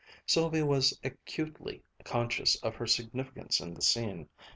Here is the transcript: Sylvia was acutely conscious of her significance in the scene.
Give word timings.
Sylvia 0.25 0.65
was 0.65 0.99
acutely 1.03 1.83
conscious 2.03 2.55
of 2.63 2.73
her 2.77 2.87
significance 2.87 3.59
in 3.59 3.75
the 3.75 3.83
scene. 3.83 4.29